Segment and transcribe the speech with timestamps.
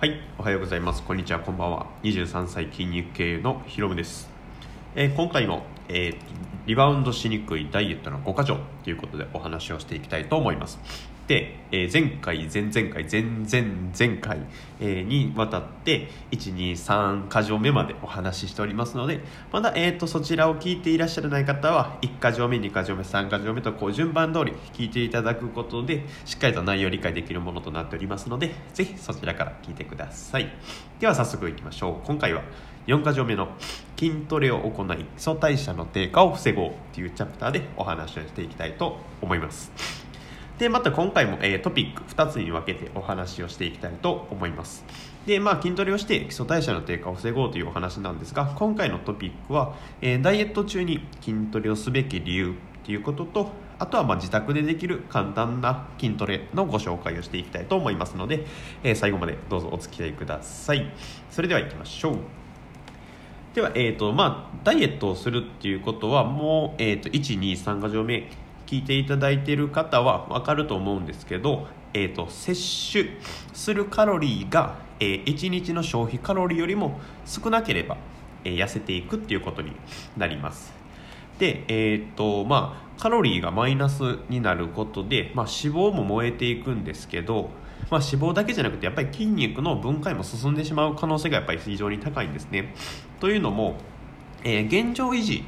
[0.00, 1.02] はい、おはようございます。
[1.02, 1.88] こんにちは、こんばんは。
[2.04, 4.30] 23歳筋肉系のヒロムです。
[4.94, 6.16] えー今回も、えー
[6.66, 10.78] リバウンドしにくいダイエットの5箇条ということでお話をしていきたいと思います。
[11.28, 14.38] で、えー前回、前々回、前々前回、
[14.80, 19.20] えーにわたって1、2、3箇条目までお話ししておりますので、
[19.52, 30.50] まだ、えー、とそちらを聞いていらっしゃらない方は1箇条目、2箇条目、3箇条目とこう順番通り聞いていただくことでしっかりと内容を理解できるものとなっておりますのでぜひそちらから聞いてください。
[30.98, 32.06] では早速いきましょう。
[32.06, 32.42] 今回は
[32.86, 33.48] 4箇条目の
[33.98, 40.07] 筋トレを行い基礎代謝の低下を防ごうというチャプターでお話をしていきたいと思います。
[40.58, 44.84] でまた今回も、えートピック2つに分けてお話をしていきたいと思います。
[45.24, 58.44] でまあ筋トレをして基礎代謝の低下を防ごうというお話なんですが今回のトピックは、えーダイエット中に筋トレをすべき理由ということとあとはま自宅でできる簡単な筋トレのご紹介をしていきたいと思いますので、
[58.82, 60.90] えー最後までどうぞお付き合いください。
[61.30, 62.16] それでは行きましょう。
[63.54, 68.30] では、えーとまあ、ダイエットをするっていうことはもう、えー、と123箇条目
[68.68, 73.10] 聞いていただいている方は分かると思うんですけど、えー、と摂取
[73.54, 77.96] するカロリーが、え1日の消費カロリーよりも少なければ、
[78.44, 79.72] えー痩せていくっていうことに
[80.18, 80.70] なります。
[81.38, 87.48] で、えーとまあ、カロリーがマイナスになることで、まあ、脂肪も燃えていくんですけど、
[87.90, 92.74] まあ、脂肪だけじゃなくてやっぱり筋肉の分解も進んでしまう可能性がやっぱり非常に高いんですね。
[93.18, 93.76] というのも、
[94.44, 95.42] えー現状維持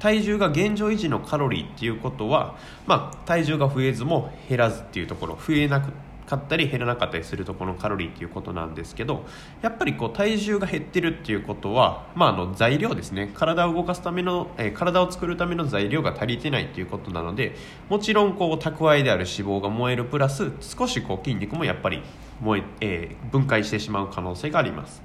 [0.00, 2.56] 体重が現状維持のカロリーっていうことは、
[2.86, 5.80] まあ、体重が増えずも減らずっていうところ増えな
[6.26, 9.26] かったり減らなかったりするところのカロリーっていうことなんですけど
[9.60, 17.54] やっぱりこう体重が減ってるっていうことは、まあ、あの材料ですね体を動かすための、えー体を作るための材料が足りてないっていうことなので
[17.90, 22.02] もちろんこう蓄えである脂肪が燃えるプラス少しこう筋肉もやっぱり
[22.40, 25.02] 燃ええー分解してしまう可能性があります。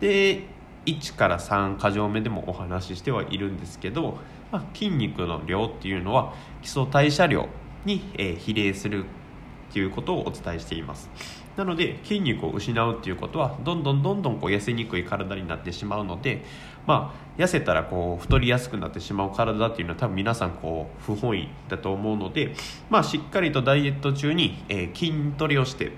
[0.00, 0.53] で
[0.86, 4.18] 1から3箇条目でもお話ししてはいるんですけど、
[4.50, 7.48] まあ、筋肉の量っていうのは基礎代謝量
[7.84, 11.10] に、えー比例するっていうことをお伝えしています。
[11.56, 16.44] なので筋肉を失うっていうことはどんどんどんどんこう痩せにくい体になってしまうので、
[16.86, 22.54] まあ、痩せたらこう太りやすくなってしまう体っていうのは多分皆さんこう不本意だと思うので、
[22.90, 25.92] まあ、しっかりとダイエット中に、えー筋トレをして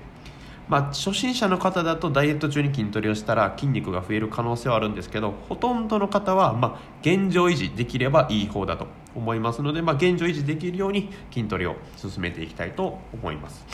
[0.69, 13.65] まあ、初心者の方だとダイエット中に筋トレをしたら筋肉が増える可能性はあるんですけどほとんどの方は、ま、現状維持できればいい方だと思いますので、まあ、現状維持できるように筋トレを進めていきたいと思います。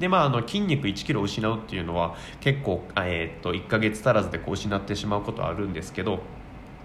[0.00, 6.20] でまあ、あの筋肉1 k g 失うっていうのは結構、えーっと1ヶ月足らずでこう失ってしまうことはあるんですけど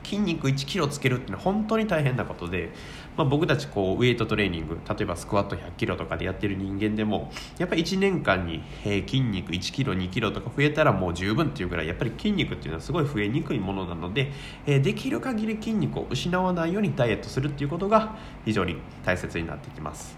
[0.05, 2.71] 筋肉1キロつけるってのは本当に大変なことで、
[3.17, 14.31] まあ、僕たちこうウエイトトレーニング例えばスクワット100キロとかでやってる人間でもやっぱり1年間に、え筋肉1キロ2キロとか増えたらもう十分っていうぐらいやっぱり筋肉っていうのはすごい増えにくいものなので、
[14.65, 18.15] えーできる限り筋肉を失わないようにダイエットするっていうことが
[18.45, 20.15] 非常に大切になってきます。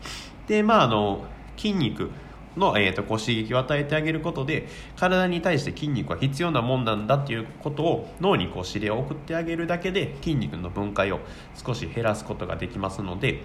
[0.48, 2.12] でまああの筋肉
[2.58, 11.20] の、えー、とこう刺激を与えてあげることで体に対して筋肉は必要なもんなんだっていうことを脳にこう指令を送ってあげるだけで筋肉の分解を
[11.56, 13.42] 少し減らすことができますので、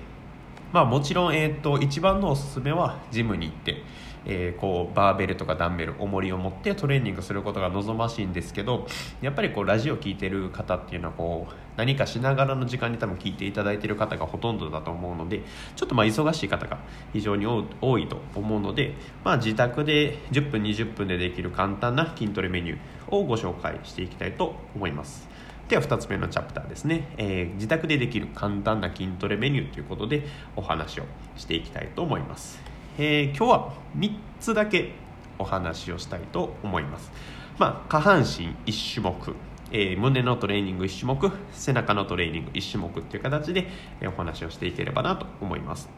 [0.73, 3.83] まあ、もちろん、えー、と一番のおすすめはジムに行って、
[4.25, 8.87] えーこうバーベルとかダンベル重りを持ってトレーニングすることが望ましいんですけど
[9.21, 15.43] やっぱりこうラジオ聞いてる方っていうのはこう何かしながらの時間に多分聞いていただいてる方がほとんどだと思うので
[15.75, 16.79] ちょっとまあ忙しい方が
[17.13, 18.95] 非常に多いと思うので、
[19.25, 25.29] まあ、自宅で10分20分でできる簡単な筋トレメニューをご紹介していきたいと思います。
[25.69, 30.25] では2つ目のチャプターですね、えー自宅でできる簡単な筋トレメニューということで
[30.57, 31.05] お話を
[31.37, 32.61] していきたいと思います、
[32.99, 34.93] えー今日は3つだけ
[35.39, 37.11] お話をしたいと思います、
[37.59, 39.35] まあ、下半身1種目
[39.71, 43.69] えー胸のトレーニング1種目背中のトレーニング1種目っていう形で、
[44.01, 45.89] えお話をしていければなと思います。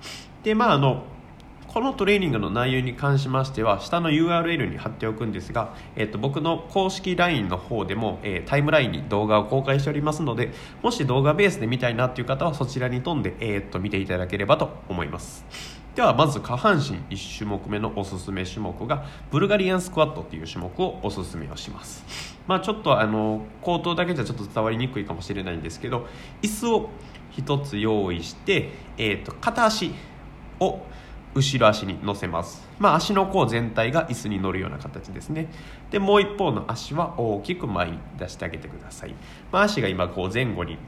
[0.45, 1.05] でまああの
[1.69, 10.53] このトレーニングの内容に関しましては下の URL に貼っておくんですが、えっと僕の公式 LINE の方でも、えータイムラインに動画を公開しておりますので
[10.83, 15.45] もし動画ベースで見たいなっていう方はそちらに飛んで、えーっと見ていただければと思います。
[15.95, 22.05] ではまず下半身1種目目のおすすめ種目がブルガリアンスクワットっていう種目をおすすめをします。
[22.47, 26.07] まあちょっとあの口頭だけじゃちょっと伝わりにくいかもしれないんですけど
[26.43, 26.91] 椅子を
[27.37, 29.93] 1つ用意して、えーっと片足
[30.60, 30.81] を
[31.34, 35.48] 後ろ足に乗せます、まあ、足の甲全体が椅子に乗るような形ですね。
[35.91, 39.15] でもう一方の足は大きく前に出してあげてください、
[39.53, 40.78] まあ、足が今こう前後に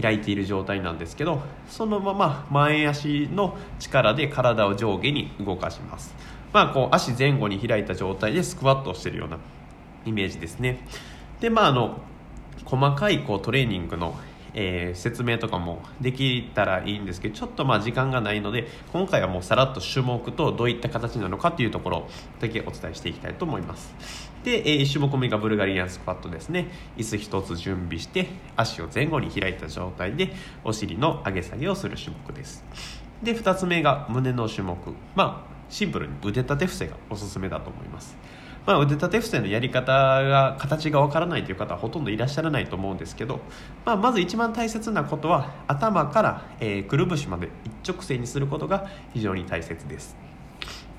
[0.00, 6.14] 開いている状態なんですけどそのまま前足の力で体を上下に動かします。
[6.52, 9.38] まあこう足前後に開いた状態でスクワットをしているような
[10.04, 10.86] イメージですね。
[11.40, 11.98] でまああの
[12.64, 14.14] 細かいこうトレーニングの
[14.54, 22.08] えー、説明とかもできたらいいんですけどちょっとまあ時間がないので今回はもうさらっと種目とどういった形なのかっていうところ
[22.40, 23.94] だけお伝えしていきたいと思います。
[24.44, 26.68] で、えー、1種目目がブルガリアンスクワットですね。
[26.96, 30.32] 椅子1つ準備して足を前後に開いた状態で
[30.64, 32.64] お尻の上げ下げをする種目です。
[33.22, 34.76] で2つ目が胸の種目。
[35.14, 38.16] まあシンプルに腕立て伏せがおすすめだと思います。
[38.64, 43.40] まあ、腕立て伏せのやり方が形がわからないという方はほとんどいらっしゃらないと思うんですけど、
[43.84, 47.48] まあ、まず一番大切なことは頭から、えー、くるぶしまで
[47.82, 50.16] 一直線にすることが非常に大切です。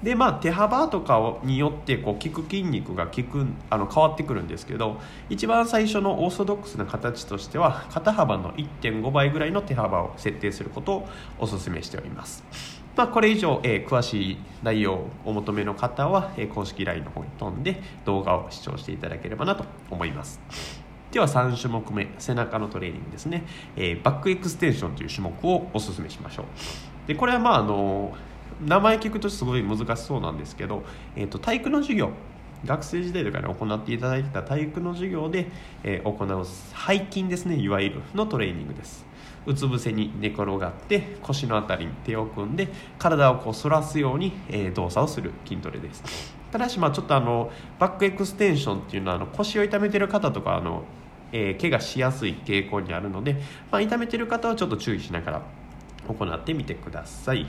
[0.03, 4.99] でまあ手幅とかによってこう効く筋肉が効くあの変わってくるんですけど
[5.29, 11.09] 一番最初のオーソドックスな形としては肩幅の1.5倍ぐらいの手幅を設定することを
[11.39, 12.82] お勧めしております。
[12.95, 20.39] まあ、これ以上、えー、詳しい内容をお求めの方は、えー、公式 LINE の方に飛んで動画を視聴していただければなと思います。
[21.11, 23.45] では3種目目背中のトレーニングですね、
[23.75, 26.45] えー、バックエクステンションという種目をおすすめしましょう。
[27.07, 28.15] でこれはまああの
[28.65, 30.83] 名前聞くとすごい難しそうなんですけど、
[31.15, 32.11] えーと、体育の授業。
[32.65, 35.47] 学生時代とかに行っていただいた体育の授業で、
[35.83, 39.05] えー、行う背筋ですねいわゆるのトレーニングです。
[39.45, 46.33] うつ伏せに寝転がって腰の辺りに手を組んで体をこう反らすように、えー、動作をする筋トレです。
[46.51, 50.83] ただしまあちょっとあのバックエクステンションっていうのはあの腰を痛めてる方とかあの、
[51.31, 53.33] えー、怪我しやすい傾向にあるので、
[53.71, 55.41] まあ、痛めてる方はちょっと注意しながら
[56.07, 57.47] 行ってみてください。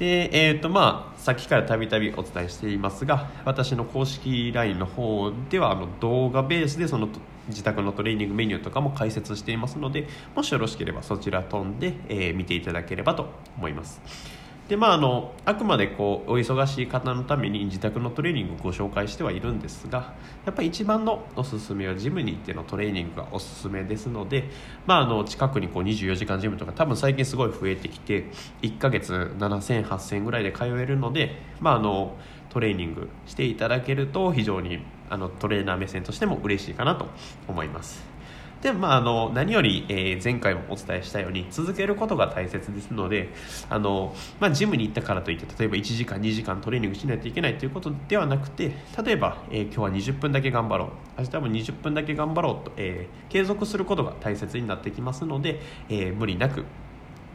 [0.00, 7.10] で、えーとまあ、さっきからたびたびお伝えしていますが私の公式 LINE の方ではあの動画ベースでその
[7.48, 14.39] 自宅のトレーニングメニューとかも解説していますのでもしよろしければそちら飛んで、えー、見ていただければと思います。
[14.70, 20.14] でまああのあくまでこうお忙しい方のために自宅のトレーニングをご紹介してはいるんですが
[20.46, 24.44] やっぱり一番のおすすめはジムに行ってのトレーニングがおすすめですので、
[24.86, 28.26] まあ、あの近くにこう24時間ジムとか多分最近すごい増えてきて
[28.62, 32.16] 1ヶ月7000、8000ぐらいで通えるので、まあ、あの
[32.50, 37.06] トレーニングしていただけると非常にあのトレーナー目線としても嬉しいかなと
[37.48, 38.19] 思います。
[38.62, 43.30] でまあ、あの何より、えー、前回もお伝えしたように続けることが大切ですので
[43.70, 50.88] あの、まあ、ジムに行ったからといって例えば1時間2時間トレーニングしないといけないということではなくて例えば、えー、今日は20分だけ頑張ろう。
[51.22, 56.64] 明日も20分だけ頑張ろうと、えー、継続することが大切になってきますので、え無理なく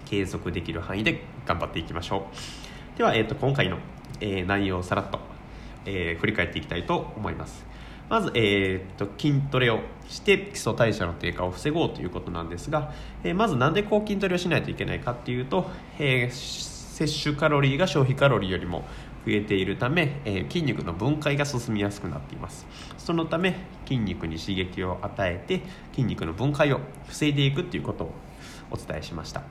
[0.05, 2.27] 継続できる範囲で頑張っていきましょ
[2.95, 2.97] う。
[2.97, 3.77] では、えーと、今回の、
[4.21, 5.19] え内容をさらっと、
[5.85, 7.65] え振り返っていきたいと思います。
[8.09, 12.93] まず、えー、と筋トレをして基礎代謝の低下を防ごうということなんですが、
[13.23, 18.85] えー、まず何でこう筋トレをしないといけないかっていうと、えー、摂取カロリーが消費カロリーよりも
[19.25, 22.67] 増えているため、えー、筋肉の分解が進みやすくなっています。
[22.97, 23.55] そのため
[23.85, 25.61] 筋肉に刺激を与えて
[25.91, 28.11] 筋肉の分解を防いでいくっていうことを
[28.69, 29.41] お伝えしました。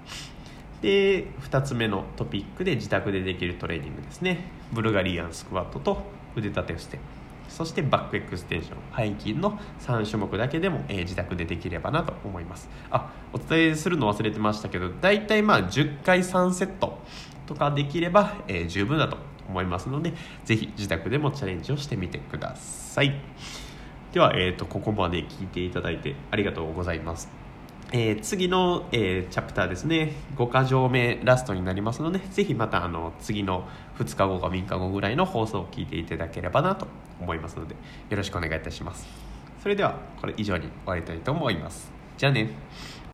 [0.81, 4.45] で2つ目のトピックで自宅でできるトレーニングですね。
[4.73, 6.03] ブルガリアンスクワットと
[6.37, 7.24] 腕立て伏せ。
[7.49, 9.15] そしてバックエクステンション。
[9.15, 12.69] 背筋の3種目だけでも、えー、自宅でできればなと思います。
[12.91, 16.99] あお伝えするの忘れてましたけど大体まあ10回3セット
[17.47, 19.17] とかできれば、えー、十分だと
[19.49, 20.15] 思いますので
[20.45, 23.15] ぜひ自宅でもチャレンジをしてみてください。
[24.13, 27.44] では、えーと、ここまで聞いていただいてありがとうございます。
[27.97, 30.15] えー、次の、えー、チャプターですね。
[30.37, 33.69] 5箇条目ラストになりますのでぜひまたあの次の
[34.01, 36.89] 2日後か3日後ぐらいの放送を聞いていただければなと
[37.21, 37.77] 思いますので
[38.11, 39.07] よろしくお願いいたします。
[39.63, 41.93] それではこれ以上に終わりたいと思います。
[42.19, 42.51] じゃあね。